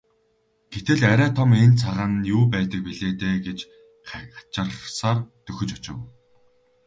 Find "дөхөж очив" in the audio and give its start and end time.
5.45-5.97